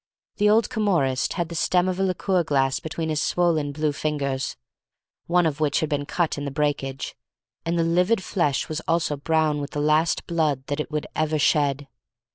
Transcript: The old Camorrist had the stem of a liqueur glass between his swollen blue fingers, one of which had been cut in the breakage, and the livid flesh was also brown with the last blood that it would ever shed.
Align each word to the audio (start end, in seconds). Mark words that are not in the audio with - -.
The 0.37 0.49
old 0.49 0.67
Camorrist 0.71 1.33
had 1.33 1.49
the 1.49 1.53
stem 1.53 1.87
of 1.87 1.99
a 1.99 2.03
liqueur 2.03 2.43
glass 2.43 2.79
between 2.79 3.09
his 3.09 3.21
swollen 3.21 3.71
blue 3.71 3.91
fingers, 3.91 4.57
one 5.27 5.45
of 5.45 5.59
which 5.59 5.79
had 5.79 5.89
been 5.89 6.07
cut 6.07 6.39
in 6.39 6.45
the 6.45 6.49
breakage, 6.49 7.15
and 7.67 7.77
the 7.77 7.83
livid 7.83 8.23
flesh 8.23 8.67
was 8.67 8.81
also 8.87 9.15
brown 9.15 9.61
with 9.61 9.69
the 9.73 9.79
last 9.79 10.25
blood 10.25 10.65
that 10.65 10.79
it 10.79 10.89
would 10.89 11.05
ever 11.15 11.37
shed. 11.37 11.87